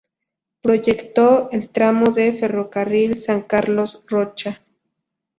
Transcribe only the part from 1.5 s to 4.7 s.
el tramo de ferrocarril San Carlos-Rocha.